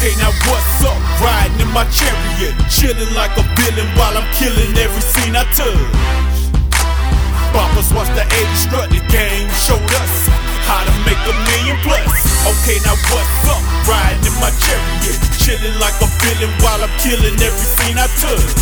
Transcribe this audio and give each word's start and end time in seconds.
Okay, 0.00 0.16
now 0.16 0.32
what's 0.48 0.80
up? 0.80 0.96
Riding 1.20 1.60
in 1.60 1.68
my 1.76 1.84
chariot, 1.92 2.56
chilling 2.72 3.12
like 3.12 3.36
a 3.36 3.44
villain 3.52 3.84
while 4.00 4.16
I'm 4.16 4.24
killing 4.32 4.72
every 4.80 5.04
scene 5.04 5.36
I 5.36 5.44
touch. 5.52 5.76
Boppers 7.52 7.92
watch 7.92 8.08
the 8.16 8.24
80 8.24 8.48
strut, 8.56 8.88
the 8.88 9.04
game 9.12 9.44
showed 9.60 9.92
us 10.00 10.14
how 10.64 10.80
to 10.88 10.92
make 11.04 11.20
a 11.20 11.36
million 11.52 11.76
plus. 11.84 12.08
Okay, 12.48 12.80
now 12.80 12.96
what's 13.12 13.44
up? 13.44 13.60
Riding 13.84 14.24
in 14.24 14.32
my 14.40 14.48
chariot, 14.64 15.20
chilling 15.36 15.76
like 15.76 16.00
a 16.00 16.08
villain 16.24 16.48
while 16.64 16.80
I'm 16.80 16.94
killing 16.96 17.36
every 17.36 17.68
scene 17.68 18.00
I 18.00 18.08
touch. 18.16 18.56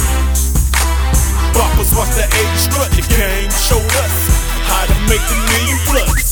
Boppers 1.54 1.94
watch 1.94 2.18
the 2.18 2.26
80 2.26 2.66
strut, 2.66 2.90
the 2.98 3.06
game 3.14 3.46
showed 3.54 3.94
us 4.02 4.16
how 4.66 4.90
to 4.90 4.96
make 5.06 5.22
a 5.22 5.38
million 5.54 5.78
plus. 5.86 6.27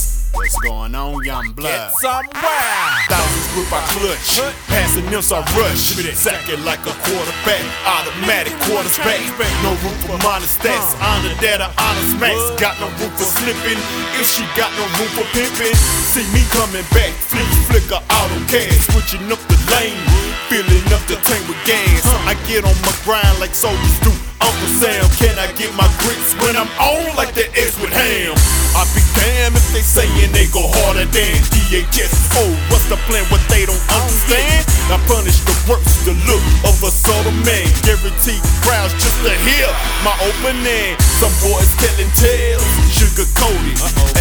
What's 0.56 0.72
going 0.72 0.94
on, 0.94 1.20
young 1.20 1.52
blood? 1.52 1.92
somewhere. 2.00 2.96
Thousands 3.12 3.48
group 3.52 3.68
I 3.68 3.84
clutch. 3.92 4.40
Passing 4.72 5.04
them 5.12 5.20
so 5.20 5.36
I 5.36 5.52
rush. 5.52 5.92
Sack 6.16 6.48
it 6.48 6.60
like 6.64 6.80
a 6.88 6.96
quarterback. 7.04 7.60
Automatic 7.84 8.56
quarterback. 8.64 9.20
No 9.60 9.76
room 9.84 9.92
for 10.08 10.16
minor 10.24 10.48
stats. 10.48 10.96
Honor 10.96 11.36
that 11.44 11.60
I 11.60 11.68
honor 11.76 12.06
smacks. 12.16 12.40
Got 12.56 12.80
no 12.80 12.88
room 12.96 13.12
for 13.20 13.28
slipping. 13.28 13.76
If 14.16 14.32
she 14.32 14.48
got 14.56 14.72
no 14.80 14.88
room 14.96 15.12
for 15.12 15.28
pimping. 15.36 15.76
See 16.08 16.24
me 16.32 16.40
coming 16.48 16.88
back. 16.96 17.12
Flick, 17.28 17.44
flicker, 17.68 18.00
auto 18.00 18.40
cash. 18.48 18.80
Switching 18.88 19.28
up 19.28 19.42
the 19.52 19.60
lane. 19.76 20.00
Filling 20.48 20.88
up 20.88 21.04
the 21.04 21.20
tank 21.20 21.44
with 21.52 21.60
gas. 21.68 22.00
I 22.24 22.32
get 22.48 22.64
on 22.64 22.76
my 22.80 22.96
grind 23.04 23.36
like 23.44 23.52
soldiers 23.52 24.00
do. 24.00 24.08
Uncle 24.40 24.68
Sam, 24.80 25.04
can 25.16 25.36
I 25.36 25.52
get 25.56 25.72
my 25.76 25.88
grits 26.00 26.36
when 26.40 26.56
I'm 26.56 26.68
on 26.80 27.16
like 27.16 27.32
the 27.32 27.48
X 27.56 27.76
with 27.80 27.92
ham? 27.92 28.36
I 28.76 28.84
damn 29.16 29.56
if 29.56 29.66
they 29.72 29.82
saying 29.82 30.32
they 30.32 30.46
go 30.52 30.62
harder 30.80 31.08
than 31.08 31.36
DHS. 31.52 32.12
Oh, 32.36 32.52
what's 32.68 32.86
the 32.86 33.00
plan? 33.08 33.24
What 33.32 33.42
they 33.48 33.64
don't 33.64 33.80
understand? 33.90 34.68
I 34.92 35.00
punish 35.10 35.42
the 35.42 35.56
worst, 35.66 36.06
the 36.06 36.14
look 36.30 36.44
of 36.62 36.78
a 36.84 36.90
subtle 36.92 37.34
man. 37.42 37.66
Guaranteed 37.82 38.42
crowds 38.62 38.94
just 39.00 39.18
to 39.26 39.32
hear 39.42 39.66
my 40.06 40.14
opening. 40.22 40.94
Some 41.18 41.34
boys 41.42 41.66
telling 41.82 42.12
tales, 42.14 42.62
sugar 42.92 43.26
coated. 43.34 43.80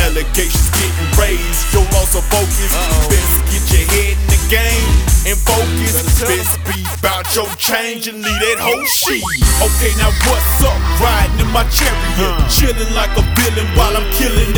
Allegations 0.10 0.72
getting 0.74 1.10
raised, 1.20 1.62
your 1.70 1.86
loss 1.94 2.18
of 2.18 2.26
focus. 2.34 2.74
Best 3.12 3.36
get 3.52 3.64
your 3.76 3.86
head 3.94 4.18
in 4.18 4.28
the 4.32 4.42
game 4.50 4.90
and 5.30 5.38
focus. 5.46 6.02
Best 6.26 6.58
be 6.66 6.82
about 6.98 7.30
your 7.36 7.50
change 7.62 8.08
and 8.08 8.24
leave 8.24 8.42
that 8.42 8.58
whole 8.58 8.86
shit. 8.90 9.22
Okay, 9.62 9.94
now 10.02 10.10
what's 10.26 10.66
up? 10.66 10.78
Riding 10.98 11.46
in 11.46 11.50
my 11.54 11.62
chariot, 11.70 12.42
chilling 12.50 12.90
like 12.98 13.14
a 13.20 13.24
villain 13.38 13.70
while 13.78 13.94
I'm 13.94 14.08
killing 14.18 14.55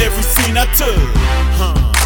I 0.78 0.86
touch. 0.86 1.98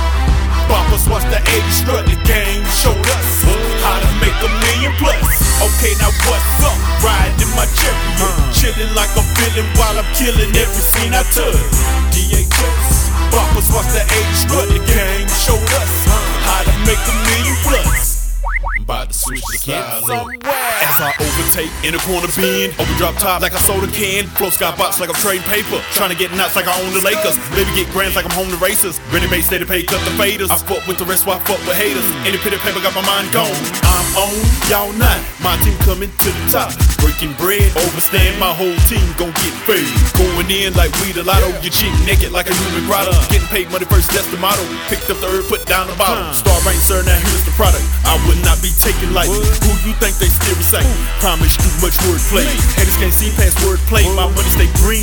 Boppers 0.72 1.03
watch 1.11 1.27
the 1.27 1.44
80 1.44 1.72
strut, 1.72 2.05
the 2.08 2.16
game 2.23 2.64
showed 2.72 2.95
us 2.95 3.44
how 3.83 4.00
to 4.00 4.09
make 4.23 4.38
a 4.39 4.47
million 4.63 4.95
plus. 4.95 5.19
Okay, 5.59 5.91
now 6.00 6.08
what's 6.23 6.63
up? 6.63 6.80
Riding 7.03 7.52
my 7.59 7.67
chariot, 7.75 8.31
chilling 8.55 8.95
like 8.95 9.11
a 9.19 9.23
villain 9.36 9.67
while 9.75 10.00
I'm 10.00 10.08
killing 10.16 10.55
every 10.55 10.83
scene 10.88 11.11
I 11.11 11.23
touch. 11.36 11.75
DHS. 12.16 13.11
Boppers 13.36 13.67
watch 13.75 13.91
the 13.91 14.08
80 14.08 14.39
strut, 14.39 14.67
the 14.72 14.80
game 14.88 15.28
showed 15.28 15.72
us 15.75 16.08
how 16.47 16.63
to 16.63 16.73
make 16.88 17.03
a 17.03 17.16
million 17.28 17.58
plus. 17.67 18.39
I'm 18.78 18.83
about 18.83 19.09
to 19.09 19.13
switch 19.13 19.44
the 19.52 19.58
style. 19.58 20.00
up. 20.11 20.60
As 20.92 21.00
I 21.00 21.16
overtake 21.23 21.72
in 21.88 21.95
a 21.95 22.02
corner 22.03 22.28
bend, 22.36 22.75
overdrop 22.75 23.16
top 23.16 23.39
like 23.39 23.56
I 23.56 23.64
sold 23.64 23.88
a 23.88 23.92
can, 23.95 24.28
flow 24.36 24.52
sky 24.52 24.75
box 24.75 25.00
like 25.00 25.08
I'm 25.08 25.16
trading 25.23 25.47
paper, 25.47 25.80
trying 25.95 26.12
to 26.12 26.19
get 26.19 26.35
nuts 26.35 26.59
like 26.59 26.68
I 26.68 26.75
own 26.84 26.91
the 26.91 27.00
Lakers, 27.00 27.40
baby 27.56 27.72
get 27.79 27.88
grants 27.96 28.19
like 28.19 28.28
I'm 28.28 28.35
home 28.35 28.52
to 28.52 28.59
racers, 28.59 29.00
ready 29.07 29.24
made 29.31 29.47
steady 29.47 29.63
pay 29.63 29.88
cut 29.88 30.03
the 30.03 30.12
faders. 30.19 30.51
I 30.51 30.59
fuck 30.59 30.84
with 30.91 31.00
the 31.00 31.07
rest, 31.07 31.24
why 31.24 31.40
I 31.40 31.41
fuck 31.47 31.63
with 31.63 31.80
haters. 31.80 32.03
Any 32.28 32.35
pitty 32.44 32.59
paper 32.59 32.84
got 32.84 32.91
my 32.91 33.07
mind 33.07 33.31
gone. 33.31 33.56
I'm 33.88 34.07
on, 34.19 34.35
y'all 34.68 34.91
not. 35.00 35.16
My 35.40 35.56
team 35.63 35.80
coming 35.88 36.12
to 36.12 36.28
the 36.28 36.44
top, 36.51 36.75
breaking 37.00 37.40
bread, 37.40 37.72
overstand. 37.88 38.35
My 38.35 38.51
whole 38.51 38.75
team 38.91 39.07
gon' 39.16 39.31
get 39.40 39.56
fed. 39.63 39.88
Going 40.19 40.51
in 40.51 40.75
like 40.75 40.91
we 41.00 41.16
the 41.16 41.24
lotto, 41.24 41.56
your 41.63 41.72
chick 41.72 41.96
naked 42.03 42.35
like 42.35 42.51
a 42.51 42.56
human 42.68 42.84
grotto. 42.84 43.16
Getting 43.31 43.47
paid 43.47 43.72
money 43.72 43.88
first, 43.88 44.12
that's 44.12 44.28
the 44.28 44.40
motto. 44.44 44.59
Picked 44.91 45.07
up 45.07 45.24
the 45.24 45.31
herb, 45.31 45.47
put 45.47 45.63
down 45.72 45.88
the 45.88 45.96
bottle. 45.96 46.28
Star 46.35 46.59
rank, 46.68 46.84
sir, 46.84 47.00
now 47.07 47.16
here's 47.16 47.47
the 47.47 47.56
product. 47.56 47.88
I 48.11 48.19
would 48.27 48.44
not 48.44 48.59
be 48.61 48.75
taken 48.75 49.16
lightly. 49.16 49.39
Who 49.39 49.72
you 49.88 49.95
think 50.03 50.19
they 50.19 50.27
still 50.27 50.55
recite? 50.59 50.83
Promise 51.23 51.55
too 51.55 51.72
much 51.79 51.95
wordplay. 52.03 52.44
Haters 52.75 52.97
can't 52.99 53.13
see 53.13 53.31
past 53.39 53.55
wordplay. 53.63 54.03
My 54.19 54.27
money 54.27 54.51
stay 54.51 54.67
green. 54.83 55.00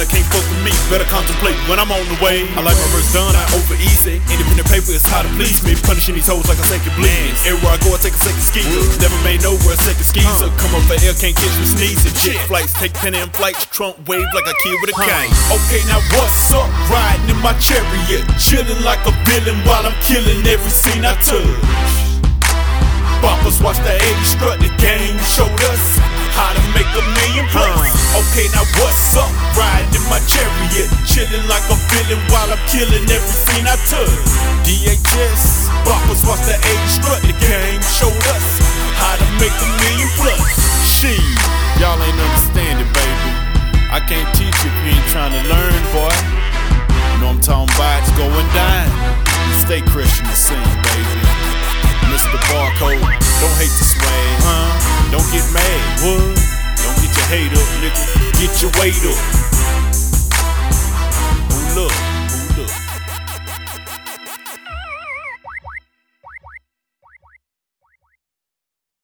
Bruce 0.00 0.16
can't 0.16 0.32
fuck 0.32 0.46
with 0.48 0.64
me. 0.64 0.72
Better 0.88 1.04
contemplate 1.12 1.60
when 1.68 1.76
I'm 1.76 1.92
on 1.92 2.00
the 2.08 2.16
way. 2.24 2.48
I 2.56 2.64
like 2.64 2.72
my 2.72 2.88
verse 2.96 3.12
done, 3.12 3.36
I 3.36 3.44
over 3.52 3.76
easy. 3.84 4.16
Independent 4.32 4.64
paper 4.72 4.96
is 4.96 5.04
how 5.04 5.20
to 5.20 5.28
please 5.36 5.60
me. 5.60 5.76
Punishing 5.76 6.16
these 6.16 6.24
hoes 6.24 6.48
like 6.48 6.56
a 6.56 6.64
second 6.64 6.96
bleed. 6.96 7.36
Everywhere 7.44 7.76
I 7.76 7.80
go, 7.84 7.92
I 7.92 8.00
take 8.00 8.16
a 8.16 8.22
second 8.24 8.40
ski. 8.40 8.64
Never 8.96 9.18
made 9.28 9.44
nowhere 9.44 9.76
a 9.76 9.80
second 9.84 10.00
skeezer. 10.08 10.48
Come 10.56 10.72
up 10.72 10.88
for 10.88 10.96
air, 11.04 11.12
can't 11.12 11.36
catch 11.36 11.52
me 11.60 11.68
sneezing. 11.68 12.16
Jet 12.16 12.40
flights, 12.48 12.72
take 12.80 12.96
pen 12.96 13.12
and 13.12 13.28
flights. 13.36 13.68
Trump 13.68 14.00
wave 14.08 14.24
like 14.32 14.48
a 14.48 14.56
kid 14.64 14.76
with 14.80 14.88
a 14.88 14.96
cane. 15.04 15.28
Okay, 15.52 15.84
now 15.84 16.00
what's 16.16 16.48
up? 16.56 16.64
Riding 16.88 17.36
in 17.36 17.38
my 17.44 17.52
chariot, 17.60 18.24
chilling 18.40 18.80
like 18.80 19.04
a 19.04 19.12
villain 19.28 19.60
while 19.68 19.84
I'm 19.84 19.96
killing 20.00 20.40
every 20.48 20.72
scene 20.72 21.04
I 21.04 21.12
touch. 21.20 21.44
Boppers 23.20 23.60
watch 23.60 23.76
the 23.84 23.92
80 23.92 24.24
strut, 24.24 24.56
the 24.64 24.72
game 24.80 25.12
showed 25.28 25.52
us 25.68 26.00
how 26.32 26.56
to 26.56 26.62
make 26.72 26.88
a 26.88 27.04
million 27.20 27.44
plus. 27.52 27.99
Okay, 28.20 28.52
now 28.52 28.68
what's 28.76 29.16
up? 29.16 29.32
Riding 29.56 30.04
my 30.12 30.20
chariot, 30.28 30.92
chilling 31.08 31.40
like 31.48 31.64
a 31.72 31.76
villain 31.88 32.20
while 32.28 32.52
I'm 32.52 32.60
killing 32.68 33.08
every 33.08 33.36
scene 33.48 33.64
I 33.64 33.80
touch. 33.88 34.28
DHS, 34.68 35.72
Boppers 35.88 36.20
watch 36.28 36.44
the 36.44 36.52
80 36.60 37.00
strut, 37.00 37.20
the 37.24 37.32
game 37.40 37.80
showed 37.88 38.20
us 38.36 38.46
how 39.00 39.16
to 39.16 39.26
make 39.40 39.56
a 39.56 39.68
million 39.80 40.10
plus. 40.20 40.36
She, 40.84 41.16
y'all 41.80 41.96
ain't 41.96 42.20
understanding, 42.20 42.92
baby. 42.92 43.30
I 43.88 44.04
can't 44.04 44.28
teach 44.36 44.52
you 44.52 44.68
if 44.68 44.76
you 44.84 45.00
ain't 45.00 45.08
trying 45.08 45.32
to 45.32 45.42
learn, 45.48 45.72
boy. 45.96 46.12
You 46.92 47.24
know 47.24 47.32
I'm 47.32 47.40
talking 47.40 47.72
about 47.72 48.04
it's 48.04 48.12
going 48.20 48.48
down. 48.52 48.92
Stay 49.64 49.80
Christian 49.80 50.28
the 50.28 50.36
scene, 50.36 50.60
baby. 50.84 51.20
Mr. 52.12 52.36
Barkode, 52.52 53.00
don't 53.00 53.56
hate 53.56 53.72
the 53.80 53.86
swag, 53.88 54.36
huh? 54.44 55.08
Don't 55.08 55.28
get 55.32 55.46
mad, 55.56 55.80
what? 56.04 56.49
Don't 57.30 57.38
get 57.38 57.52
your 57.52 57.52
hate 57.52 57.52
up, 57.52 57.68
nigga. 57.80 58.02
Get 58.40 58.62
your 58.62 58.72
weight 58.80 59.04
up. 59.06 59.18
Look. 61.76 62.09